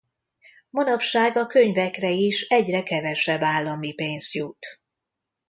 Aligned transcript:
Manapság 0.69 1.35
a 1.37 1.45
könyvekre 1.45 2.09
is 2.11 2.41
egyre 2.41 2.83
kevesebb 2.83 3.41
állami 3.41 3.93
pénz 3.93 4.33
jut. 4.35 4.81